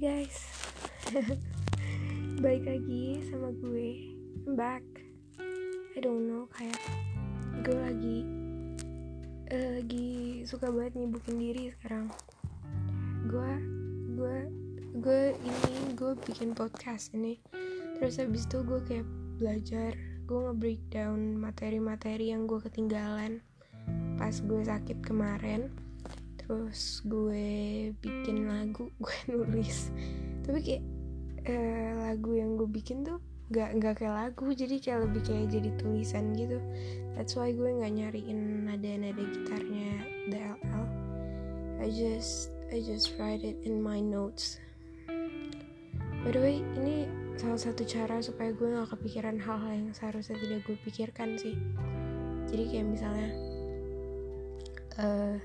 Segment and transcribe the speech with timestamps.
[0.00, 0.48] guys.
[2.42, 4.16] Balik lagi sama gue
[4.48, 4.80] I'm back
[5.92, 6.80] I don't know kayak
[7.60, 8.18] Gue lagi
[9.52, 12.08] uh, Lagi suka banget nyibukin diri sekarang.
[13.28, 13.52] Gue
[14.16, 14.48] Gue
[15.04, 17.36] Gue ini Gue bikin podcast ini.
[18.00, 19.04] Terus habis itu gue kayak
[19.36, 19.92] belajar
[20.24, 23.44] Gue nge-breakdown materi-materi yang gue ketinggalan
[24.16, 25.89] Pas gue sakit kemarin
[26.50, 27.46] terus gue
[28.02, 29.94] bikin lagu gue nulis.
[30.42, 30.84] Tapi kayak
[31.46, 33.22] eh, lagu yang gue bikin tuh
[33.54, 36.58] nggak nggak kayak lagu jadi kayak lebih kayak jadi tulisan gitu.
[37.14, 40.86] That's why gue nggak nyariin nada-nada gitarnya DLL
[41.78, 44.58] I just I just write it in my notes.
[46.26, 47.06] By the way ini
[47.38, 51.54] salah satu cara supaya gue nggak kepikiran hal-hal yang seharusnya tidak gue pikirkan sih.
[52.50, 53.30] Jadi kayak misalnya
[54.98, 55.38] uh,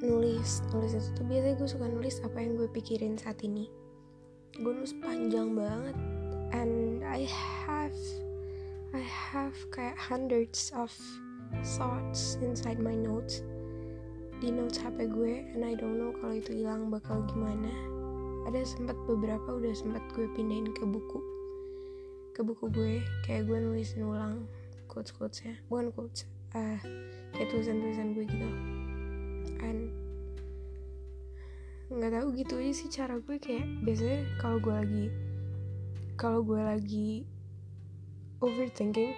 [0.00, 3.68] nulis nulis itu tuh biasanya gue suka nulis apa yang gue pikirin saat ini.
[4.56, 5.96] Gue nulis panjang banget
[6.56, 7.28] and I
[7.64, 7.96] have
[8.96, 10.88] I have kayak hundreds of
[11.76, 13.44] thoughts inside my notes.
[14.40, 17.68] Di notes HP gue and I don't know kalau itu hilang bakal gimana.
[18.48, 21.20] Ada sempat beberapa udah sempat gue pindahin ke buku.
[22.32, 24.48] Ke buku gue kayak gue nulisin ulang
[24.90, 26.26] quotes quotesnya bukan quotes
[26.58, 26.80] uh,
[27.30, 28.48] kayak tulisan tulisan gue gitu
[29.62, 29.90] and
[31.90, 35.06] nggak tahu gitu aja sih cara gue kayak biasanya kalau gue lagi
[36.14, 37.10] kalau gue lagi
[38.38, 39.12] overthinking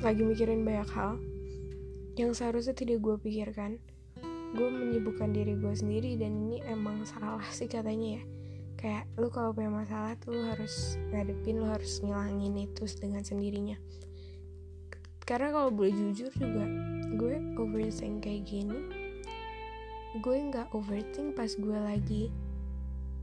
[0.00, 1.20] lagi mikirin banyak hal
[2.18, 3.76] yang seharusnya tidak gue pikirkan
[4.56, 8.22] gue menyibukkan diri gue sendiri dan ini emang salah sih katanya ya.
[8.78, 13.76] Kayak lu kalau punya masalah tuh lu harus ngadepin lu harus ngilangin itu dengan sendirinya.
[15.28, 16.64] Karena kalau boleh jujur juga
[17.12, 18.80] gue overthink kayak gini
[20.18, 22.24] gue nggak overthink pas gue lagi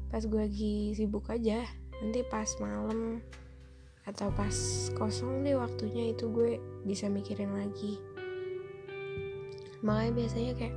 [0.10, 1.66] pas gue lagi sibuk aja.
[2.00, 3.20] Nanti pas malam
[4.06, 4.54] atau pas
[4.94, 7.98] kosong deh waktunya itu gue bisa mikirin lagi.
[9.82, 10.76] Makanya biasanya kayak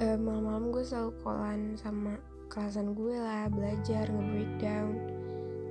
[0.00, 2.18] uh, malam-malam gue selalu kolan sama
[2.48, 4.90] kelasan gue lah belajar nge-breakdown.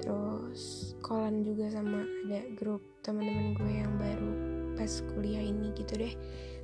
[0.01, 4.31] Terus kolan juga sama ada grup teman-teman gue yang baru
[4.79, 6.13] pas kuliah ini gitu deh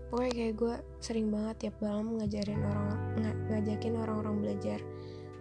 [0.07, 4.79] pokoknya kayak gue sering banget tiap malam ngajarin orang ng ngajakin orang-orang belajar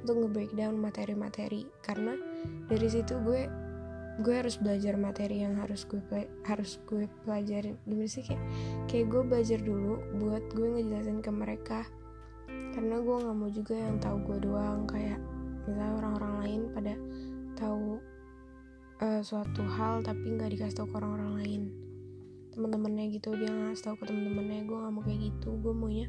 [0.03, 1.67] untuk nge-breakdown materi-materi.
[1.83, 2.15] Karena
[2.67, 3.47] dari situ gue
[4.17, 6.01] gue harus belajar materi yang harus gue
[6.49, 8.43] harus gue pelajarin gimana sih kayak
[8.89, 11.81] kayak gue belajar dulu buat gue ngejelasin ke mereka.
[12.47, 14.85] Karena gue nggak mau juga yang tahu gue doang.
[14.91, 15.21] Kayak
[15.67, 16.95] misalnya orang-orang lain pada
[17.57, 17.99] tahu
[19.03, 21.63] uh, suatu hal tapi nggak dikasih tahu ke orang-orang lain
[22.57, 26.09] teman-temannya gitu dia ngasih tahu ke teman-temannya gue gak mau kayak gitu gue maunya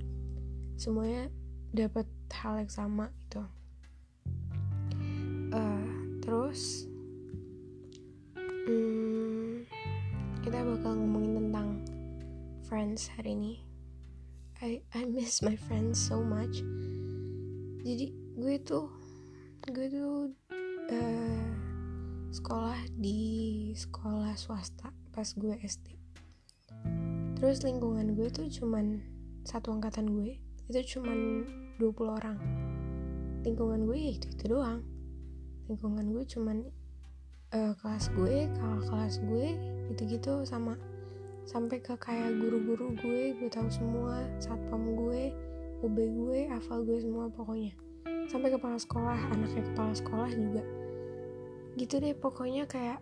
[0.79, 1.27] semuanya
[1.75, 3.43] dapat hal yang sama gitu.
[5.51, 5.89] Uh,
[6.21, 6.85] terus
[8.45, 9.65] hmm,
[10.45, 11.69] kita bakal ngomongin tentang
[12.67, 13.53] friends hari ini.
[14.57, 16.61] I I miss my friends so much.
[17.81, 18.89] Jadi gue tuh
[19.67, 20.31] gue tuh
[20.93, 21.47] uh,
[22.29, 23.19] sekolah di
[23.73, 25.96] sekolah swasta pas gue SD
[27.37, 28.97] terus lingkungan gue tuh cuman
[29.45, 30.41] satu angkatan gue
[30.73, 31.45] itu cuman
[31.77, 32.37] 20 orang.
[33.45, 34.81] Lingkungan gue ya itu itu doang.
[35.69, 36.65] Lingkungan gue cuman
[37.53, 39.47] uh, kelas gue kakak kelas gue
[39.93, 40.81] gitu-gitu sama
[41.45, 45.31] sampai ke kayak guru-guru gue gue tahu semua satpam gue
[45.85, 47.77] UB gue hafal gue semua pokoknya.
[48.33, 50.65] Sampai kepala sekolah anaknya kepala sekolah juga.
[51.77, 52.97] Gitu deh pokoknya kayak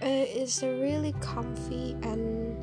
[0.00, 2.56] uh, it's a really comfy and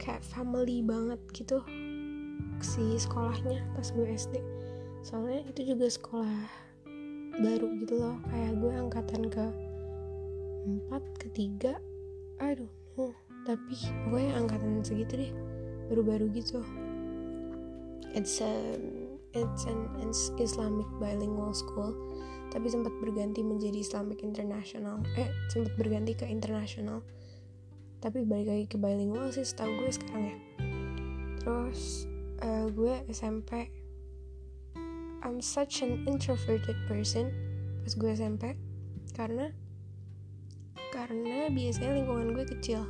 [0.00, 1.60] kayak family banget gitu
[2.64, 4.40] si sekolahnya pas gue SD
[5.04, 6.40] soalnya itu juga sekolah
[7.40, 8.16] baru gitu loh.
[8.28, 9.46] Kayak gue angkatan ke
[10.60, 11.80] empat ketiga
[12.40, 12.68] aduh
[13.48, 15.32] tapi pokoknya angkatan segitu deh
[15.88, 16.60] baru-baru gitu.
[18.12, 18.76] It's a
[19.32, 19.88] it's an
[20.36, 21.96] Islamic bilingual school
[22.52, 25.00] tapi sempat berganti menjadi Islamic International.
[25.16, 27.00] Eh sempat berganti ke international
[28.00, 30.36] tapi balik lagi ke bilingual sih setahu gue sekarang ya.
[31.40, 32.08] Terus
[32.40, 33.68] uh, gue SMP
[35.20, 37.28] I'm such an introverted person
[37.84, 38.56] pas gue SMP
[39.12, 39.52] karena
[40.96, 42.88] karena biasanya lingkungan gue kecil.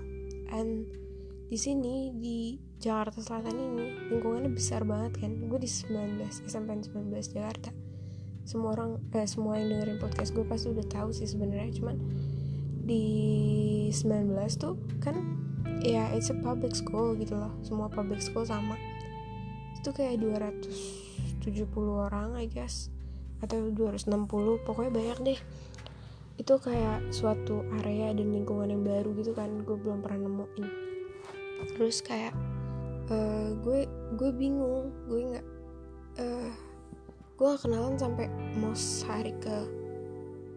[0.50, 0.86] And
[1.50, 5.36] di sini di Jakarta Selatan ini lingkungannya besar banget kan.
[5.50, 7.74] Gue di 19 SMP 19 Jakarta.
[8.46, 11.70] Semua orang eh, semua yang dengerin podcast gue pasti udah tahu sih sebenarnya.
[11.76, 11.96] Cuman
[12.90, 13.06] di
[13.94, 15.14] 19 tuh kan
[15.78, 17.54] ya it's a public school gitu loh.
[17.62, 18.75] Semua public school sama.
[19.78, 21.46] Itu kayak 270
[21.87, 22.90] orang I guess.
[23.38, 25.40] Atau 260 pokoknya banyak deh.
[26.34, 30.66] Itu kayak suatu area dan lingkungan yang baru gitu kan gue belum pernah nemuin.
[31.78, 32.34] Terus kayak
[33.06, 33.86] uh, gue
[34.19, 35.46] gue bingung gue nggak
[36.19, 36.50] uh,
[37.40, 38.28] gue gak kenalan sampai
[38.60, 38.76] mau
[39.08, 39.56] hari ke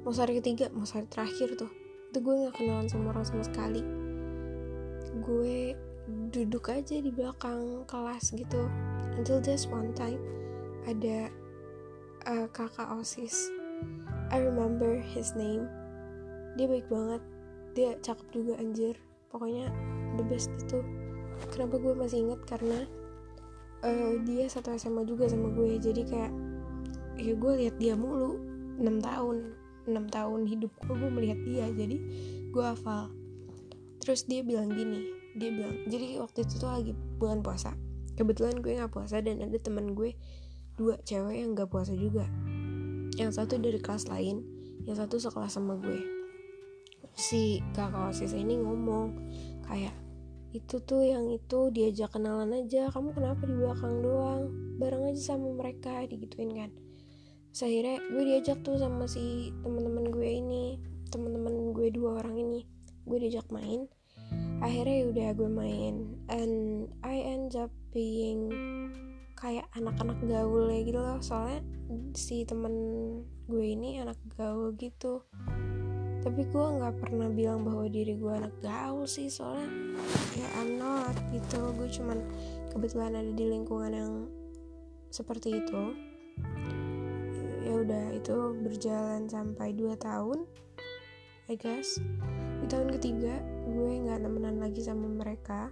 [0.03, 1.82] mau hari ketiga mau hari terakhir tuh
[2.13, 3.81] itu gue nggak kenalan sama orang sama sekali.
[5.25, 5.73] Gue
[6.29, 8.69] duduk aja di belakang kelas gitu.
[9.17, 10.21] Until just one time
[10.85, 11.33] ada
[12.29, 13.49] uh, kakak osis.
[14.29, 15.65] I remember his name.
[16.53, 17.21] Dia baik banget.
[17.73, 18.93] Dia cakep juga anjir.
[19.33, 19.73] Pokoknya
[20.13, 20.85] the best itu.
[21.49, 22.85] Kenapa gue masih inget karena
[23.81, 25.81] uh, dia satu SMA juga sama gue.
[25.81, 26.29] Jadi kayak
[27.17, 28.37] ya gue lihat dia mulu
[28.77, 31.97] 6 tahun 6 tahun hidup gue gue melihat dia jadi
[32.49, 33.11] gue hafal.
[34.03, 35.03] Terus dia bilang gini
[35.33, 37.73] dia bilang jadi waktu itu tuh lagi bulan puasa.
[38.13, 40.13] Kebetulan gue nggak puasa dan ada teman gue
[40.77, 42.29] dua cewek yang nggak puasa juga.
[43.17, 44.45] Yang satu dari kelas lain
[44.83, 45.99] yang satu sekelas sama gue.
[47.13, 49.13] Si kakak osis ini ngomong
[49.65, 49.93] kayak
[50.53, 54.53] itu tuh yang itu diajak kenalan aja kamu kenapa di belakang doang?
[54.77, 56.69] Bareng aja sama mereka digituin kan
[57.53, 60.81] Akhirnya gue diajak tuh sama si teman-teman gue ini
[61.13, 62.65] teman-teman gue dua orang ini.
[63.05, 63.85] Gue diajak main.
[64.57, 65.95] Akhirnya ya udah gue main.
[66.33, 68.49] And I end up being
[69.37, 71.21] kayak anak-anak gaul ya gitu loh.
[71.21, 71.61] Soalnya
[72.17, 72.73] si temen
[73.45, 75.21] gue ini anak gaul gitu.
[76.25, 79.29] Tapi gue nggak pernah bilang bahwa diri gue anak gaul sih.
[79.29, 79.69] Soalnya
[80.33, 81.69] ya I'm not gitu.
[81.77, 82.17] Gue cuman
[82.73, 84.13] kebetulan ada di lingkungan yang
[85.13, 85.93] seperti itu
[87.63, 90.43] ya udah itu berjalan sampai 2 tahun
[91.51, 91.99] I guess.
[92.63, 93.35] Di tahun ketiga
[93.67, 95.71] gue nggak temenan lagi sama mereka.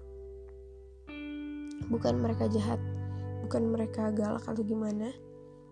[1.88, 2.80] Bukan mereka jahat
[3.52, 5.12] bukan mereka galak atau gimana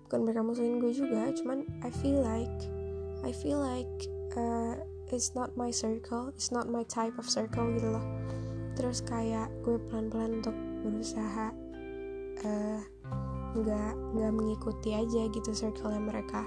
[0.03, 2.57] bukan mereka musuhin gue juga cuman I feel like
[3.23, 3.87] I feel like
[4.35, 4.75] uh,
[5.13, 8.03] it's not my circle it's not my type of circle gitu loh.
[8.75, 11.55] Terus kayak gue pelan-pelan untuk berusaha
[12.43, 12.81] uh,
[13.55, 16.45] nggak nggak mengikuti aja gitu circle mereka.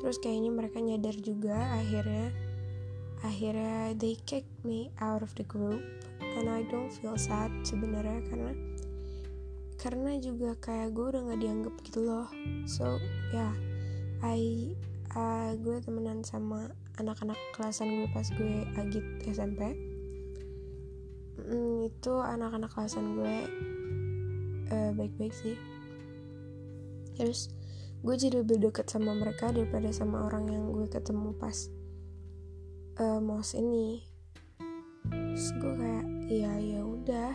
[0.00, 2.32] Terus kayaknya mereka nyadar juga akhirnya
[3.24, 5.80] akhirnya they kick me out of the group.
[6.36, 8.52] And I don't feel sad sebenarnya karena
[9.76, 12.28] karena juga kayak gue udah nggak dianggap gitu loh.
[12.68, 13.00] So
[13.32, 13.54] ya yeah,
[14.20, 14.72] I
[15.16, 19.76] uh, gue temenan sama anak-anak kelasan gue pas gue agit SMP
[21.40, 23.36] mm, itu anak-anak kelasan gue
[24.72, 25.56] uh, baik-baik sih
[27.16, 27.50] terus
[28.04, 31.66] gue jadi lebih deket sama mereka daripada sama orang yang gue ketemu pas
[33.00, 34.04] uh, mos ini.
[35.10, 37.34] Terus gue kayak ya ya udah.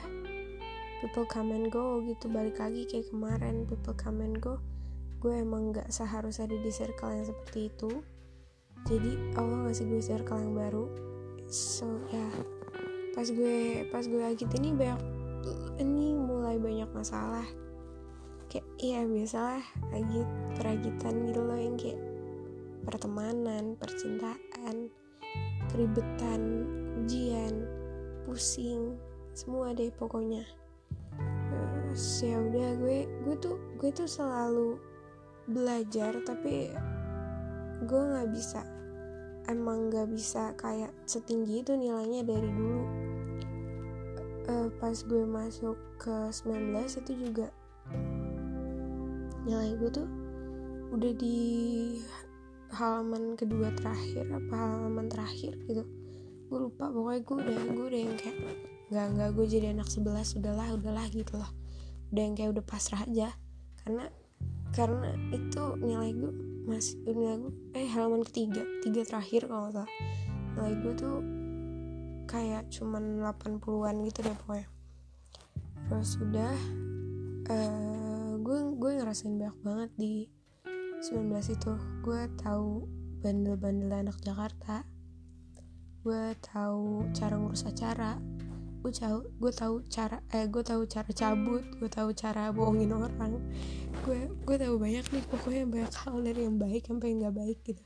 [1.02, 2.30] People come and go gitu.
[2.30, 4.62] Balik lagi kayak kemarin people come and go.
[5.18, 7.92] Gue emang gak seharusnya ada di circle yang seperti itu.
[8.86, 10.86] Jadi Allah ngasih gue circle yang baru.
[11.50, 12.22] So ya.
[12.22, 12.62] Yeah.
[13.12, 15.00] pas gue pas gue agit ini banyak
[15.84, 17.44] ini mulai banyak masalah
[18.52, 19.64] kayak iya biasalah
[19.96, 20.28] agit
[20.60, 22.04] peragitan gitu loh yang kayak
[22.84, 24.92] pertemanan percintaan
[25.72, 26.68] keribetan
[27.00, 27.64] ujian
[28.28, 29.00] pusing
[29.32, 30.44] semua deh pokoknya.
[31.48, 34.76] Terus ya udah gue gue tuh gue tuh selalu
[35.48, 36.76] belajar tapi
[37.88, 38.68] gue nggak bisa
[39.48, 42.84] emang nggak bisa kayak setinggi itu nilainya dari dulu.
[44.52, 47.48] Uh, pas gue masuk ke 19 itu juga
[49.46, 50.08] nilai gue tuh
[50.92, 51.38] udah di
[52.72, 55.84] halaman kedua terakhir apa halaman terakhir gitu.
[56.52, 58.38] Gue lupa pokoknya gue udah gue udah yang kayak
[58.92, 61.52] nggak nggak gue jadi anak sebelas udahlah udahlah gitu loh.
[62.12, 63.32] Udah yang kayak udah pasrah aja.
[63.84, 64.06] Karena
[64.72, 66.32] karena itu nilai gue
[66.68, 69.92] masih nilai gue eh halaman ketiga tiga terakhir kalau nggak salah.
[70.60, 71.18] Nilai gue tuh
[72.32, 74.68] kayak cuman 80-an gitu deh pokoknya.
[75.92, 76.56] Terus sudah
[77.52, 78.01] uh,
[78.52, 80.28] gue gue ngerasain banyak banget di
[81.08, 81.72] 19 itu.
[82.04, 82.84] Gue tahu
[83.24, 84.84] bandel-bandel anak Jakarta.
[86.04, 88.20] Gue tahu cara ngurus acara.
[88.84, 91.64] Gue tahu gue tahu cara eh gue tahu cara cabut.
[91.80, 93.40] Gue tahu cara bohongin orang.
[94.04, 97.60] Gue gue tahu banyak nih pokoknya banyak hal dari yang baik sampai yang nggak baik
[97.64, 97.84] gitu.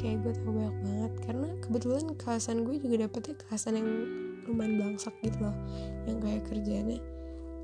[0.00, 1.12] Kayak gue tahu banyak banget.
[1.28, 3.88] Karena kebetulan kelasan gue juga dapetnya kelasan yang
[4.48, 5.56] lumayan bangsak gitu loh.
[6.08, 6.98] Yang kayak kerjanya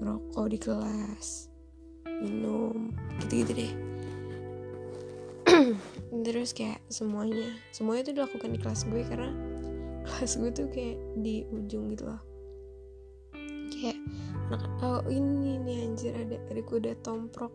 [0.04, 1.55] ngerokok di kelas
[2.22, 2.92] minum
[3.22, 3.72] gitu-gitu deh.
[6.26, 7.54] Terus kayak semuanya.
[7.70, 9.30] Semuanya itu dilakukan di kelas gue karena
[10.06, 12.22] kelas gue tuh kayak di ujung gitu loh.
[13.70, 13.98] Kayak
[14.50, 17.52] anak oh ini nih anjir ada adikku udah tomprok.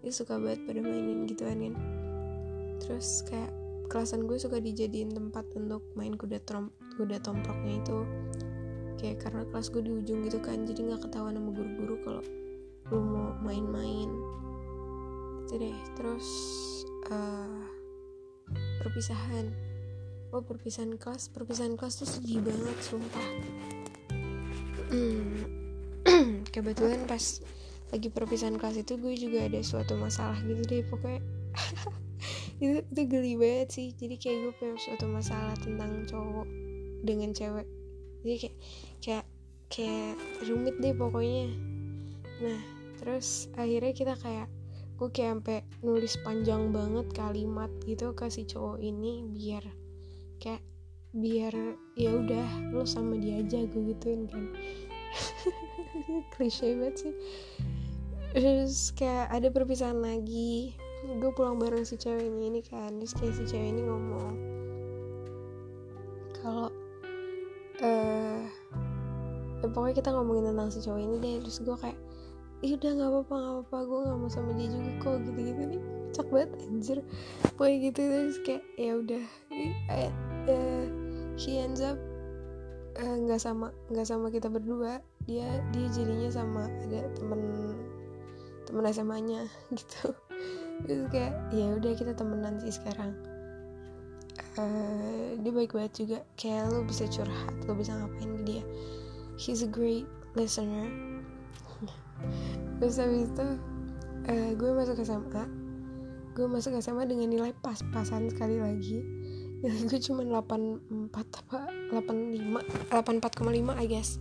[0.00, 1.74] Dia suka banget pada mainin gitu kan.
[2.80, 3.52] Terus kayak
[3.90, 7.98] kelasan gue suka dijadiin tempat untuk main kuda trom kuda tomproknya itu.
[9.00, 12.22] Kayak karena kelas gue di ujung gitu kan jadi nggak ketahuan sama guru-guru kalau
[12.90, 14.10] lu mau main-main.
[15.46, 15.78] Gitu deh.
[15.98, 16.28] Terus
[17.10, 17.64] uh,
[18.82, 19.50] perpisahan.
[20.30, 21.30] Oh perpisahan kelas.
[21.30, 23.28] Perpisahan kelas tuh sedih banget sumpah.
[24.90, 25.46] Hmm.
[26.54, 27.22] kebetulan pas
[27.90, 31.22] lagi perpisahan kelas itu gue juga ada suatu masalah gitu deh pokoknya.
[32.60, 33.88] Itu itu geli banget sih.
[33.96, 36.44] Jadi kayak gue punya suatu masalah tentang cowok
[37.00, 37.64] dengan cewek.
[38.20, 38.56] Jadi kayak
[39.00, 39.24] kayak
[39.72, 41.48] kayak rumit deh pokoknya.
[42.44, 44.48] Nah terus akhirnya kita kayak
[45.00, 49.64] gue kayak sampai nulis panjang banget kalimat gitu ke si cowok ini biar
[50.36, 50.60] kayak
[51.10, 51.50] biar
[51.98, 54.46] ya udah lo sama dia aja gue gituin kan.
[56.36, 57.14] Klise banget sih.
[58.30, 60.78] Terus kayak ada perpisahan lagi.
[61.18, 62.94] Gue pulang bareng si cewek ini ini kan.
[63.02, 64.34] Terus kayak si cewek ini ngomong
[66.40, 66.72] kalau
[67.84, 68.44] eh
[69.60, 71.36] uh, pokoknya kita ngomongin tentang si cowok ini deh.
[71.42, 71.98] Terus gue kayak
[72.60, 75.82] ih udah nggak apa-apa nggak apa-apa gue nggak mau sama dia juga kok gitu-gitu nih.
[76.12, 76.98] Cak banget anjir.
[77.56, 79.24] Pokoknya gitu terus kayak ya udah.
[79.88, 80.84] Uh,
[81.40, 81.96] he ends up
[83.00, 85.00] eh, nggak uh, sama nggak sama kita berdua.
[85.24, 87.40] Dia dia jadinya sama ada temen
[88.68, 89.48] temen SMA-nya
[89.78, 90.12] gitu.
[90.84, 93.16] Terus kayak ya udah kita temenan sih sekarang.
[94.60, 96.18] Uh, dia baik banget juga.
[96.36, 98.64] Kayak lo bisa curhat lo bisa ngapain ke dia.
[99.40, 100.04] He's a great
[100.36, 100.92] listener
[102.80, 103.46] terus habis itu
[104.28, 105.60] uh, gue masuk SMA
[106.30, 109.02] gue masuk SMA dengan nilai pas-pasan sekali lagi.
[109.60, 111.58] Nilai gue cuma 84 apa
[111.92, 114.16] 85 84,5 I guess.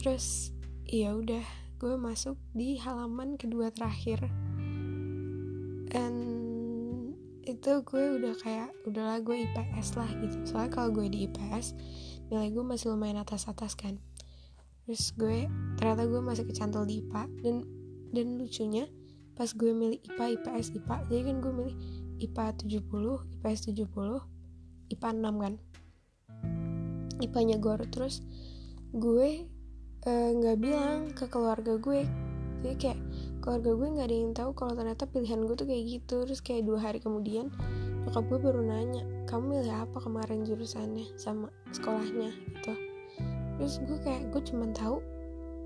[0.00, 0.50] Terus
[0.88, 1.44] ya udah
[1.78, 4.24] gue masuk di halaman kedua terakhir.
[5.94, 6.18] And
[7.44, 10.36] itu gue udah kayak udahlah gue IPS lah gitu.
[10.48, 11.76] Soalnya kalau gue di IPS
[12.32, 14.00] nilai gue masih lumayan atas-atas kan
[14.84, 15.48] terus gue
[15.80, 17.56] ternyata gue masih kecantol di IPA dan
[18.12, 18.84] dan lucunya
[19.34, 21.76] pas gue milih IPA IPS IPA jadi kan gue milih
[22.22, 24.34] IPA 70 IPS 70
[24.94, 25.54] IPA 6 kan.
[27.22, 28.22] IPA-nya Gor terus
[28.94, 29.48] gue
[30.04, 32.06] eh, nggak uh, bilang ke keluarga gue.
[32.64, 33.00] Jadi kayak
[33.42, 36.16] keluarga gue nggak ada yang tahu kalau ternyata pilihan gue tuh kayak gitu.
[36.28, 37.50] Terus kayak dua hari kemudian
[38.04, 42.30] nyokap gue baru nanya kamu milih apa kemarin jurusannya sama sekolahnya?
[42.30, 42.93] Gitu
[43.58, 44.98] terus gue kayak gue cuman tahu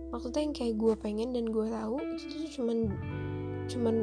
[0.09, 2.79] maksudnya yang kayak gue pengen dan gue tahu itu tuh cuman
[3.69, 3.95] cuman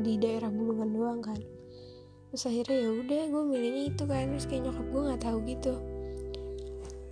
[0.00, 1.40] di daerah bulungan doang kan.
[2.32, 4.24] Terus akhirnya ya udah gue milihnya itu kan.
[4.32, 5.74] Terus kayak nyokap gue nggak tahu gitu.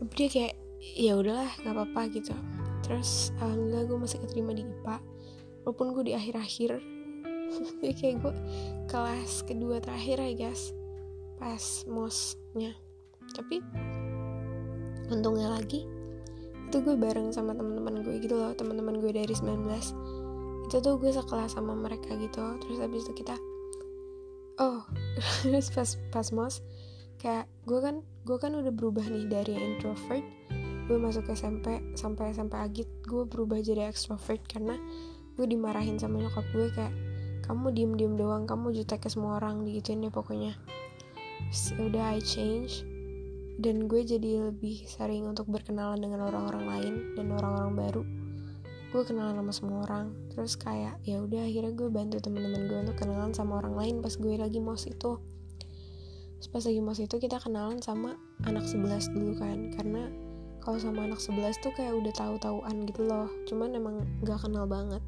[0.00, 0.54] Tapi dia kayak
[0.96, 2.32] ya udahlah nggak apa-apa gitu.
[2.80, 4.96] Terus alhamdulillah gue masih keterima di IPA
[5.68, 6.80] walaupun gue di akhir-akhir.
[7.84, 8.34] Jadi kayak gue
[8.88, 10.72] kelas kedua terakhir I guess
[11.36, 12.72] pas mosnya.
[13.36, 13.60] Tapi
[15.12, 15.99] untungnya lagi
[16.70, 19.66] itu gue bareng sama teman-teman gue gitu loh teman-teman gue dari 19
[20.70, 22.46] itu tuh gue sekelas sama mereka gitu.
[22.62, 23.34] Terus habis itu kita
[24.62, 24.86] oh
[25.42, 26.62] terus pas pas mos
[27.18, 30.22] kayak gue kan gue kan udah berubah nih dari introvert
[30.86, 34.78] gue masuk SMP sampai SMP agit gue berubah jadi extrovert karena
[35.34, 36.94] gue dimarahin sama nyokap gue kayak
[37.50, 40.54] kamu diem diem doang kamu jutek ke semua orang digituin deh pokoknya.
[41.50, 42.86] Terus, ya udah I change
[43.60, 48.02] dan gue jadi lebih sering untuk berkenalan dengan orang-orang lain dan orang-orang baru.
[48.90, 50.16] Gue kenalan sama semua orang.
[50.32, 54.16] Terus kayak ya udah akhirnya gue bantu temen-temen gue untuk kenalan sama orang lain pas
[54.16, 55.20] gue lagi mos itu.
[56.40, 58.16] Terus pas lagi mos itu kita kenalan sama
[58.48, 59.76] anak sebelas dulu kan.
[59.76, 60.08] Karena
[60.64, 63.28] kalau sama anak sebelas tuh kayak udah tahu-tahuan gitu loh.
[63.44, 65.04] Cuman emang gak kenal banget.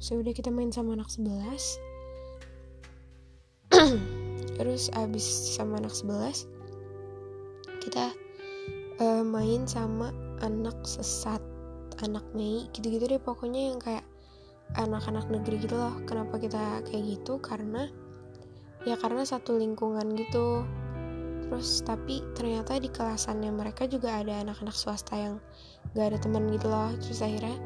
[0.00, 1.76] So ya udah kita main sama anak sebelas.
[4.56, 6.48] Terus abis sama anak sebelas
[7.84, 8.10] kita
[9.00, 10.10] uh, main sama
[10.40, 11.40] anak sesat
[12.02, 14.04] anak Mei gitu-gitu deh pokoknya yang kayak
[14.74, 15.94] anak-anak negeri gitu loh.
[16.08, 17.38] Kenapa kita kayak gitu?
[17.38, 17.86] Karena
[18.82, 20.66] ya karena satu lingkungan gitu.
[21.44, 25.34] Terus tapi ternyata di kelasannya mereka juga ada anak-anak swasta yang
[25.94, 26.90] gak ada teman gitu loh.
[26.98, 27.56] Terus akhirnya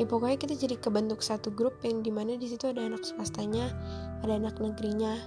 [0.00, 3.72] ya pokoknya kita jadi kebentuk satu grup yang di mana di situ ada anak swastanya
[4.24, 5.18] ada anak negerinya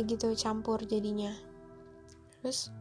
[0.00, 1.30] gitu campur jadinya.
[2.42, 2.72] Terus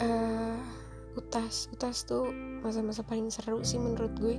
[0.00, 0.56] uh,
[1.18, 2.32] utas utas tuh
[2.64, 4.36] masa-masa paling seru sih menurut gue.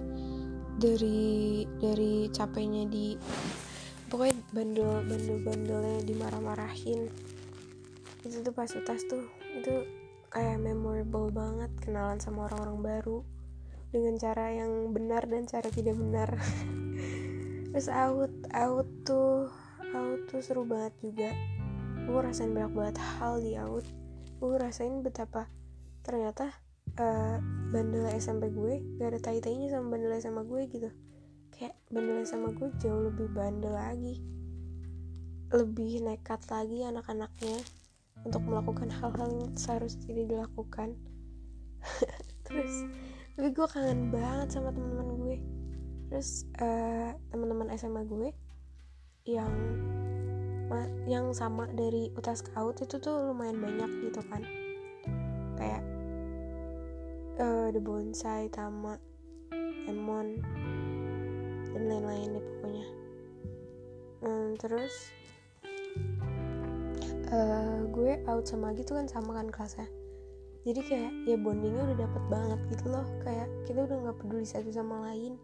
[0.81, 3.13] Dari dari capeknya di
[4.09, 7.07] pokoknya bandel bandel bandelnya dimarah-marahin.
[8.25, 9.85] Itu tuh pas utas tuh itu
[10.31, 13.19] kayak memorable banget kenalan sama orang-orang baru.
[13.91, 16.39] Dengan cara yang benar dan cara tidak benar.
[17.75, 19.51] Terus out out tuh
[19.91, 21.29] out tuh seru banget juga.
[22.07, 23.85] Gue rasain banyak banget hal di out
[24.41, 25.45] gue rasain betapa
[26.01, 26.49] ternyata
[26.97, 27.37] uh,
[27.69, 30.89] bandel SMP gue gak ada tai-tainya sama bandel sama gue gitu.
[31.53, 34.17] Kayak bandel sama gue jauh lebih bandel lagi.
[35.53, 37.61] Lebih nekat lagi anak-anaknya
[38.25, 40.97] untuk melakukan hal-hal yang seharusnya tidak dilakukan.
[42.49, 42.89] Terus
[43.37, 45.37] tapi gue kangen banget sama teman-teman gue.
[46.09, 48.33] Terus uh, teman-teman SMA gue
[49.29, 49.53] yang
[51.07, 54.43] yang sama dari utas kaut itu tuh lumayan banyak gitu kan.
[55.59, 55.83] Kayak
[57.41, 58.95] uh, The Bonsai, Tama,
[59.87, 60.39] Emon
[61.71, 62.87] dan lain-lain deh pokoknya.
[64.21, 65.09] Um, terus
[67.33, 69.87] uh, gue out sama gitu kan sama kan kelasnya.
[70.61, 73.05] Jadi kayak ya bondingnya udah dapet banget gitu loh.
[73.25, 75.41] Kayak kita udah nggak peduli satu sama lain.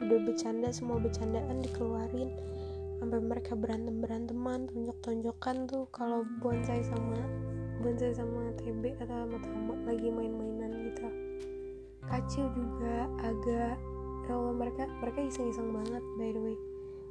[0.00, 2.32] Udah bercanda semua bercandaan dikeluarin
[2.96, 7.20] sampai mereka berantem beranteman tonjok tonjokan tuh kalau bonsai sama
[7.84, 11.06] bonsai sama TB atau sama tamat lagi main-mainan gitu.
[12.08, 13.76] Kacau juga agak
[14.24, 16.56] kalau mereka mereka iseng-iseng banget by the way.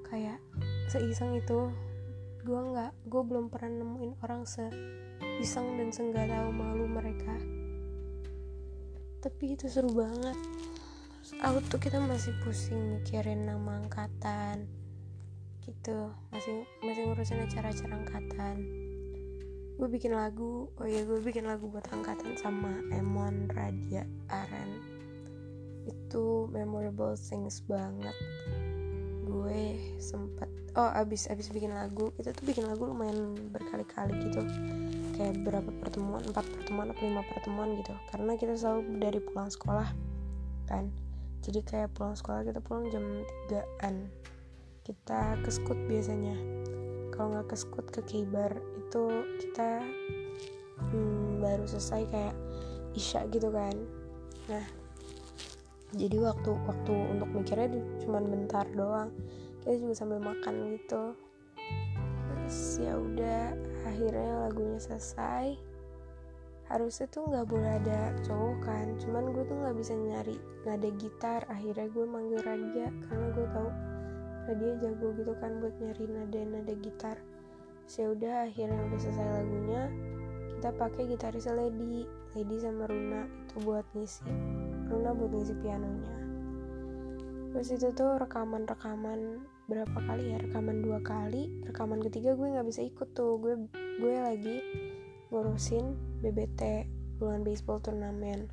[0.06, 0.39] Kayak
[0.89, 1.70] seiseng itu
[2.46, 4.65] gue nggak gue belum pernah nemuin orang se
[5.42, 7.38] iseng dan seenggak tahu malu mereka.
[9.22, 10.38] Tapi itu seru banget.
[11.42, 14.85] Out tuh kita masih pusing mikirin nama angkatan
[15.65, 16.13] gitu.
[16.29, 18.55] Masih masih ngurusin acara-acara angkatan.
[19.75, 24.72] Gue bikin lagu oh ya gue bikin lagu buat angkatan sama Emon Radia Aren.
[25.84, 28.15] Itu memorable things banget.
[29.25, 34.45] Gue sempet oh abis abis bikin lagu kita tuh bikin lagu lumayan berkali-kali gitu.
[35.17, 37.91] Kayak berapa pertemuan empat pertemuan atau lima pertemuan gitu.
[38.13, 39.89] Karena kita selalu dari pulang sekolah
[40.72, 40.88] kan.
[41.43, 43.03] Jadi kayak pulang sekolah kita pulang jam
[43.51, 44.07] 3an
[44.85, 46.37] kita ke skut biasanya.
[47.09, 49.03] Kalau nggak ke skut ke kibar itu
[49.41, 49.81] kita
[50.93, 52.35] hmm, baru selesai kayak
[52.93, 53.74] isya gitu kan.
[54.45, 54.65] Nah
[55.98, 59.09] jadi waktu waktu untuk mikirnya cuma bentar doang.
[59.65, 61.17] Kita juga sambil makan gitu.
[62.29, 63.57] Terus ya udah
[63.89, 65.57] akhirnya lagunya selesai.
[66.69, 68.85] Harusnya tuh nggak boleh ada cowok kan.
[69.01, 71.41] Cuman gue tuh nggak bisa nyari nada gitar.
[71.50, 73.69] Akhirnya gue manggil Radia karena gue tahu
[74.46, 77.18] Radia jago gitu kan buat nyari nada nada gitar?
[77.94, 79.81] Ya udah akhirnya udah selesai lagunya
[80.58, 82.10] kita pakai gitaris Lady.
[82.36, 84.25] Lady sama Runa itu buat ngisi
[84.90, 86.16] Runa buat ngisi pianonya.
[87.55, 90.38] Terus itu tuh rekaman-rekaman berapa kali ya?
[90.44, 91.48] Rekaman dua kali.
[91.64, 93.40] Rekaman ketiga gue nggak bisa ikut tuh.
[93.40, 93.53] Gue
[94.01, 94.60] gue lagi
[95.31, 98.51] ngurusin BBT bulan baseball turnamen.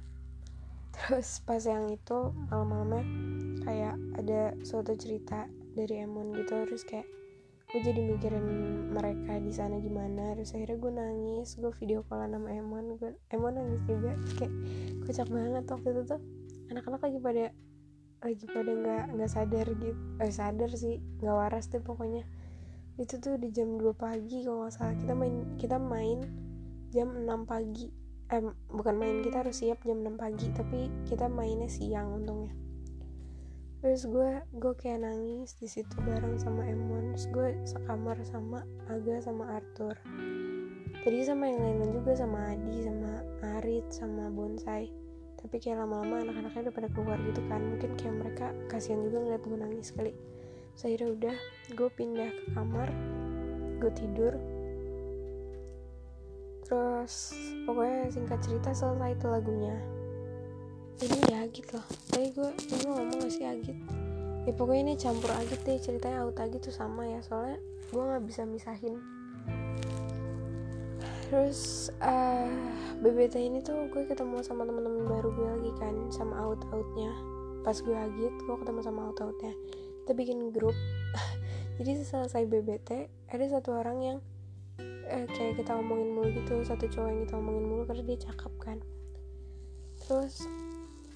[0.94, 3.02] Terus pas yang itu malam-malamnya
[3.66, 7.08] kayak ada suatu cerita dari Emon gitu terus kayak
[7.72, 8.46] gue jadi mikirin
[8.92, 10.36] mereka di sana gimana.
[10.36, 14.12] Terus akhirnya gue nangis gue video call sama Emon gue Emon nangis juga.
[14.36, 14.52] Kayak
[15.08, 16.20] kocak banget waktu itu tuh.
[16.68, 17.44] Anak-anak lagi pada
[18.22, 19.96] lagi pada nggak nggak sadar gitu.
[20.20, 22.28] Eh sadar sih nggak waras deh pokoknya.
[23.00, 24.94] Itu tuh di jam 2 pagi kalau nggak salah.
[25.00, 26.18] Kita main kita main
[26.92, 27.88] jam 6 pagi.
[28.28, 30.52] Eh bukan main kita harus siap jam 6 pagi.
[30.52, 32.52] Tapi kita mainnya siang untungnya
[33.82, 37.12] terus gue gue kayak nangis di situ bareng sama Emon.
[37.18, 39.98] Terus gue sekamar sama Aga sama Arthur.
[41.02, 43.12] Tadi sama yang lain juga sama Adi sama
[43.58, 44.86] Arit sama Bonsai.
[45.34, 47.58] Tapi kayak lama-lama anak-anaknya udah pada keluar gitu kan.
[47.58, 50.14] Mungkin kayak mereka kasihan juga ngeliat gue nangis kali.
[50.78, 51.36] So akhirnya udah
[51.74, 52.88] gue pindah ke kamar.
[53.82, 54.38] Gue tidur.
[56.70, 57.34] Terus
[57.66, 59.74] pokoknya singkat cerita selesai itu lagunya
[61.00, 61.86] ini ya agit loh.
[62.12, 63.78] Tadi gue gue ngomong gak sih agit?
[64.44, 65.78] Ya pokoknya ini campur agit deh.
[65.80, 67.56] Ceritanya out agit tuh sama ya soalnya
[67.92, 69.00] gue nggak bisa misahin.
[71.32, 72.48] Terus uh, eh,
[73.00, 77.08] BBT ini tuh gue ketemu sama teman-teman baru gue lagi kan sama out outnya
[77.62, 79.56] pas gue agit gue ketemu sama out outnya
[80.02, 80.74] kita bikin grup.
[81.80, 84.18] Jadi selesai BBT ada satu orang yang
[85.08, 88.52] eh, kayak kita omongin mulu gitu satu cowok yang kita omongin mulu karena dia cakep
[88.60, 88.78] kan.
[90.04, 90.44] Terus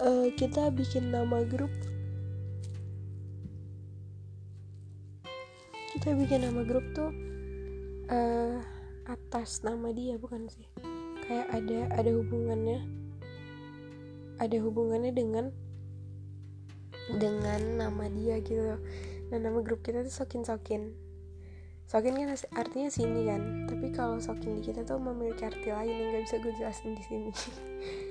[0.00, 1.72] uh, kita bikin nama grup.
[5.96, 7.10] Kita bikin nama grup tuh
[8.12, 8.60] uh,
[9.08, 10.68] atas nama dia bukan sih?
[11.24, 12.84] Kayak ada ada hubungannya.
[14.36, 15.48] Ada hubungannya dengan
[17.16, 18.76] dengan nama dia gitu.
[19.32, 20.92] Nah nama grup kita tuh sokin sokin.
[21.86, 23.70] Sokin kan artinya sini kan?
[23.70, 27.02] Tapi kalau sokin di kita tuh memiliki arti lain yang gak bisa gue jelasin di
[27.06, 27.30] sini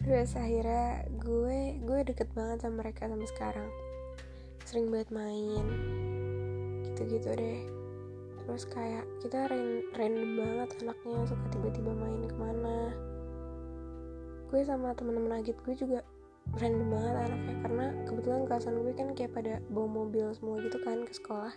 [0.00, 3.70] terus akhirnya gue gue deket banget sama mereka sampai sekarang.
[4.64, 5.64] Sering banget main
[6.88, 7.60] gitu-gitu deh.
[8.44, 9.46] Terus kayak kita
[9.94, 12.92] random banget anaknya suka tiba-tiba main ke mana.
[14.50, 16.02] Gue sama teman-teman agit gue juga
[16.58, 21.06] random banget anaknya karena kebetulan kelasan gue kan kayak pada bawa mobil semua gitu kan
[21.06, 21.54] ke sekolah.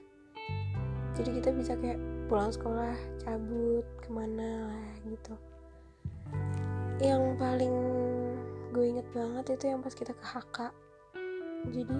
[1.14, 5.34] Jadi kita bisa kayak pulang sekolah cabut ke mana lah gitu.
[7.02, 7.76] Yang paling
[8.74, 10.58] gue inget banget itu yang pas kita ke HK
[11.72, 12.00] jadi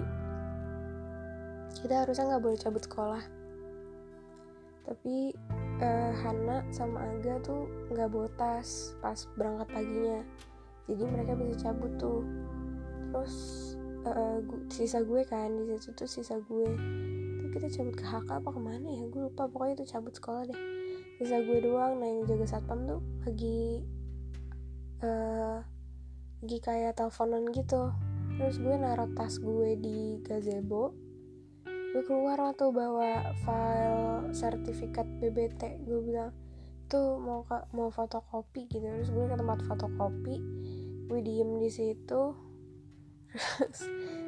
[1.80, 3.24] kita harusnya nggak boleh cabut sekolah.
[4.84, 5.32] Tapi
[5.80, 10.20] uh, Hana sama Aga tuh nggak bawa tas pas berangkat paginya.
[10.84, 12.20] Jadi mereka bisa cabut tuh.
[13.10, 13.36] Terus
[14.04, 16.68] uh, sisa gue kan di situ tuh sisa gue.
[17.40, 19.04] Tuh kita cabut ke HK apa ke mana ya?
[19.08, 20.60] Gue lupa pokoknya itu cabut sekolah deh.
[21.16, 21.96] Sisa gue doang.
[21.96, 23.80] Nah yang jaga satpam tuh lagi
[25.00, 25.64] uh,
[26.44, 27.88] lagi kayak teleponan gitu.
[28.36, 30.92] Terus gue naruh tas gue di gazebo.
[31.64, 36.36] Gue keluar waktu bawa file sertifikat BBT gue bilang
[36.92, 38.84] tuh mau mau fotokopi gitu.
[38.84, 40.36] Terus gue ke tempat fotokopi.
[41.08, 42.36] Gue diem di situ.
[43.64, 43.80] Terus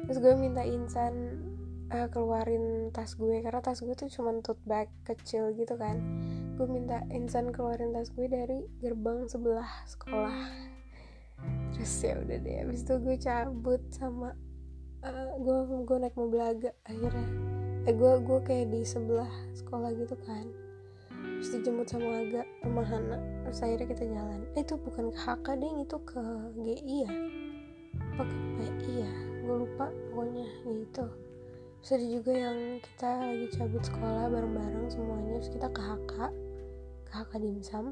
[0.09, 1.13] terus gue minta insan
[1.93, 3.45] uh, keluarin tas gue.
[3.45, 6.01] Karena tas gue tuh cuma tote bag kecil gitu kan.
[6.57, 10.76] Gue minta insan keluarin tas gue dari gerbang sebelah sekolah
[11.73, 14.33] terus ya udah deh abis itu gue cabut sama
[15.05, 17.27] uh, gue gue naik mobil agak akhirnya.
[17.87, 20.47] Eh gue gue kayak di sebelah sekolah gitu kan.
[21.37, 23.17] Terus dijemput sama agak sama Hana.
[23.47, 24.39] Terus akhirnya kita jalan.
[24.57, 26.23] Eh, itu bukan ke HK deh itu ke
[26.57, 27.11] GI ya?
[28.17, 29.13] Apa ke PI ya?
[29.45, 30.47] Gue lupa pokoknya.
[30.65, 31.05] Gitu
[31.77, 35.39] terus ada juga yang kita lagi cabut sekolah bareng-bareng semuanya.
[35.39, 36.13] Terus kita ke HK
[37.07, 37.85] ke HK Dimsum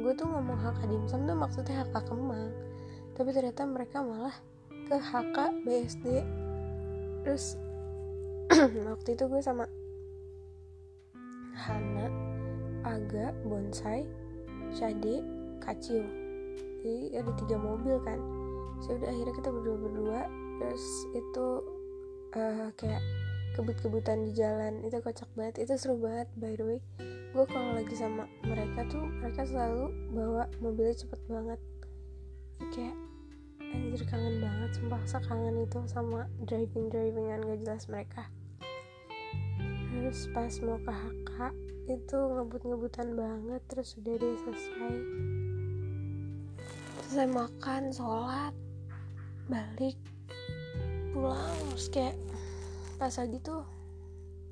[0.00, 2.48] gue tuh ngomong HK Dimsum tuh maksudnya HK Kemang
[3.12, 4.36] tapi ternyata mereka malah
[4.88, 5.36] ke HK
[5.68, 6.06] BSD
[7.22, 7.60] terus
[8.88, 9.68] waktu itu gue sama
[11.52, 12.08] Hana
[12.82, 14.02] Aga, Bonsai,
[14.74, 15.22] Shade,
[15.62, 16.02] Kacio.
[16.82, 18.18] Jadi ada tiga mobil kan.
[18.82, 20.26] So, akhirnya kita berdua-berdua
[20.58, 21.46] terus itu
[22.34, 23.02] uh, kayak
[23.54, 24.82] kebut-kebutan di jalan.
[24.82, 25.62] Itu kocak banget.
[25.62, 26.80] Itu seru banget by the way
[27.32, 31.60] gue kalau lagi sama mereka tuh mereka selalu bawa mobilnya cepet banget.
[32.76, 32.96] Kayak
[33.72, 38.28] anjir kangen banget sumpah sekangen itu sama driving drivingan gak jelas mereka.
[39.88, 41.30] Terus pas mau ke HK
[41.88, 44.94] itu ngebut-ngebutan banget terus udah deh selesai.
[47.08, 48.52] Selesai makan sholat
[49.48, 49.96] balik
[51.16, 52.16] pulang terus kayak
[53.00, 53.64] pas lagi tuh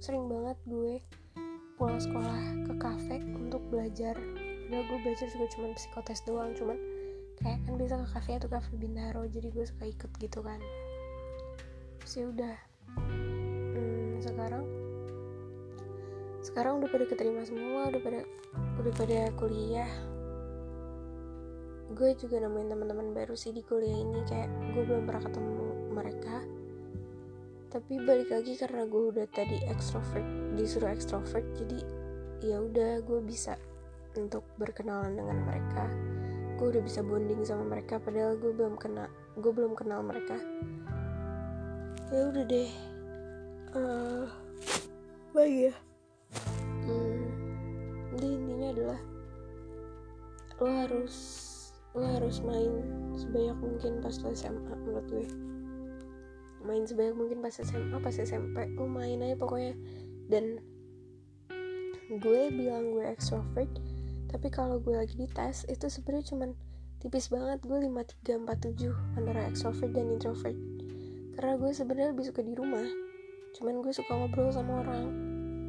[0.00, 1.04] sering banget gue
[1.80, 4.12] pulang sekolah ke kafe untuk belajar.
[4.68, 6.76] Udah gue belajar juga cuma psikotes doang cuman
[7.40, 10.60] kayak kan bisa ke kafe atau kafe Bintaro jadi gue suka ikut gitu kan.
[12.04, 12.56] Sih ya udah.
[13.00, 14.64] Hmm, sekarang
[16.44, 18.20] sekarang udah pada keterima semua udah pada
[18.76, 19.88] udah pada kuliah.
[21.96, 25.64] Gue juga nemuin teman-teman baru sih di kuliah ini kayak gue belum pernah ketemu
[25.96, 26.59] mereka
[27.70, 30.26] tapi balik lagi karena gue udah tadi extrovert
[30.58, 31.78] disuruh extrovert jadi
[32.42, 33.54] ya udah gue bisa
[34.18, 35.86] untuk berkenalan dengan mereka.
[36.58, 39.06] Gue udah bisa bonding sama mereka padahal gue belum kenal
[39.38, 40.34] gue belum kenal mereka.
[42.10, 42.70] Ya udah deh.
[43.70, 44.26] Uh,
[45.30, 45.74] bye ya.
[46.90, 47.22] Hmm,
[48.18, 49.00] jadi intinya adalah
[50.58, 51.16] lo harus
[51.94, 52.72] lo harus main
[53.14, 55.26] sebanyak mungkin pas lo SMA menurut gue
[56.64, 59.74] main sebanyak mungkin pas SMA pas SMP lo main aja pokoknya.
[60.30, 60.60] Dan
[62.10, 63.70] gue bilang gue extrovert
[64.30, 66.50] tapi kalau gue lagi di tes itu sebenarnya cuman
[67.02, 67.58] tipis banget.
[67.66, 70.58] Gue 5347 antara extrovert dan introvert.
[71.34, 72.86] Karena gue sebenarnya lebih suka di rumah.
[73.58, 75.06] Cuman gue suka ngobrol sama orang.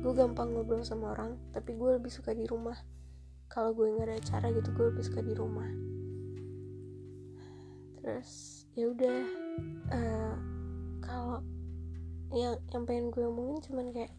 [0.06, 2.78] Gue gampang ngobrol sama orang tapi gue lebih suka di rumah.
[3.50, 5.70] Kalau gue nggak ada acara gitu gue lebih suka di rumah.
[8.02, 8.30] Terus
[8.78, 9.20] ya udah
[9.94, 10.36] uh,
[11.12, 11.44] kalau
[12.32, 14.16] yang yang pengen gue omongin cuman kayak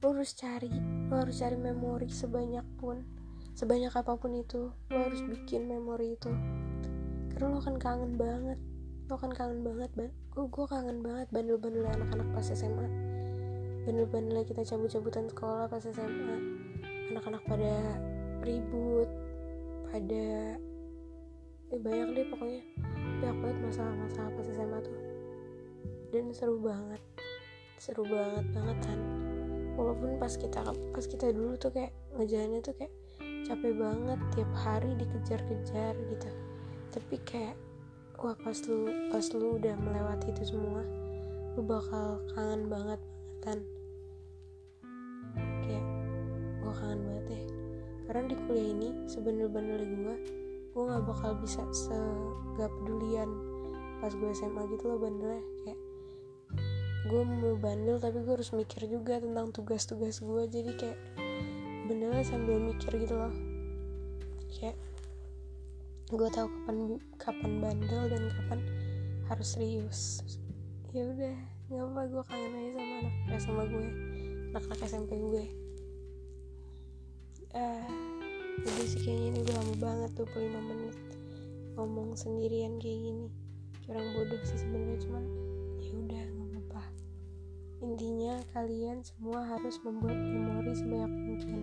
[0.00, 0.72] lo harus cari
[1.12, 3.04] lo harus cari memori sebanyak pun
[3.52, 6.32] sebanyak apa pun itu lo harus bikin memori itu.
[7.36, 8.56] Karena lo akan kangen banget
[9.12, 12.86] lo akan kangen banget ban gue gue kangen banget bandel-bandel anak-anak pas SMA
[13.84, 16.36] bandel-bandel kita cabut-cabutan sekolah pas SMA
[17.10, 17.74] anak-anak pada
[18.46, 19.10] ribut
[19.90, 20.56] pada
[21.68, 22.62] eh, banyak deh pokoknya.
[23.20, 25.09] Banyak banget masalah-masalah pas SMA tuh
[26.10, 27.02] dan seru banget.
[27.80, 29.00] Seru banget banget kan
[29.78, 32.92] walaupun pas kita pas kita dulu tuh kayak ngejalannya tuh kayak
[33.48, 36.30] capek banget tiap hari dikejar-kejar gitu.
[36.92, 37.56] Tapi kayak
[38.20, 40.84] wah pas lu pas lu udah melewati itu semua
[41.56, 43.00] lu bakal kangen banget
[43.40, 43.64] bangetan
[45.64, 45.86] kayak
[46.60, 47.42] gue kangen banget ya
[48.04, 50.14] karena di kuliah ini sebener-bener gue
[50.70, 52.68] gue nggak bakal bisa segap
[54.00, 55.80] pas gue SMA gitu loh bandelnya kayak
[57.08, 60.98] gue mau bandel tapi gue harus mikir juga tentang tugas-tugas gue jadi kayak
[61.88, 63.32] benernya sambil mikir gitu loh.
[64.52, 64.76] Kayak
[66.10, 66.78] gue tahu kapan
[67.16, 68.60] kapan bandel dan kapan
[69.30, 70.26] harus serius.
[70.92, 71.36] Ya udah
[71.70, 73.86] nggak apa gue kangen aja sama anak sama gue
[74.50, 75.44] anak-anak SMP gue
[77.54, 77.86] ah
[78.60, 80.96] jadi sih kayaknya ini gue lama banget 25 menit.
[81.78, 83.26] Ngomong sendirian kayak gini.
[83.88, 85.24] Kurang bodoh sih sebenarnya cuman
[85.80, 86.26] ya udah
[87.90, 91.62] intinya kalian semua harus membuat memori sebanyak mungkin.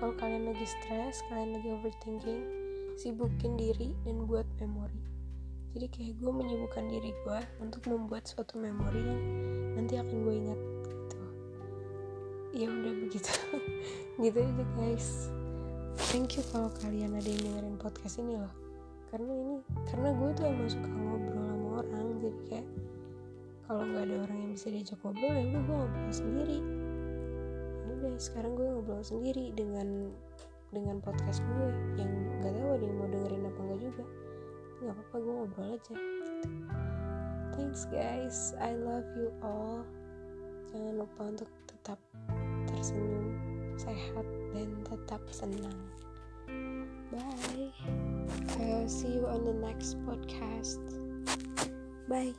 [0.00, 2.40] Kalau kalian lagi stres kalian lagi overthinking
[2.96, 4.96] sibukin diri dan buat memori.
[5.76, 9.22] Jadi kayak gue menyibukkan diri gue untuk membuat suatu memori yang
[9.76, 11.18] nanti akan gue ingat gitu.
[12.56, 13.32] Ya udah begitu.
[14.20, 15.32] Gitu aja guys.
[16.12, 18.52] Thank you kalau kalian ada yang dengerin podcast ini loh.
[19.08, 19.56] Karena ini
[19.88, 22.66] karena gue tuh emang suka ngobrol sama orang jadi kayak
[23.72, 26.58] kalau nggak ada orang yang bisa diajak ngobrol ya udah gue ngobrol sendiri.
[27.72, 29.88] Ya udah sekarang gue ngobrol sendiri dengan
[30.76, 32.12] dengan podcast gue yang
[32.44, 34.04] nggak tahu ada yang mau dengerin apa enggak juga.
[34.84, 35.96] Nggak apa-apa gue ngobrol aja.
[37.56, 38.52] Thanks guys.
[38.60, 39.88] I love you all.
[40.68, 41.96] Jangan lupa untuk tetap
[42.68, 43.40] tersenyum
[43.80, 45.80] sehat dan tetap senang.
[47.08, 47.72] Bye.
[48.60, 50.84] I'll see you on the next podcast.
[52.04, 52.36] Bye